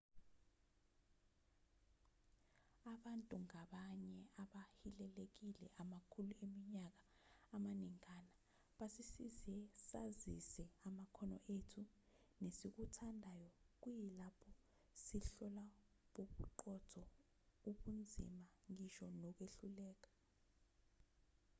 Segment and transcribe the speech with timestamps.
[2.93, 7.07] abantu ngabanye abahilelekile amakhulu eminyaka
[7.55, 8.35] amaningana
[8.77, 9.55] basisize
[9.87, 11.81] sazise amakhono ethu
[12.41, 13.49] nesikuthandayo
[13.81, 14.51] kuyilapho
[15.03, 15.65] sihlola
[16.13, 17.03] bobuqotho
[17.69, 18.41] ubunzima
[18.71, 20.11] ngisho nokwehluleka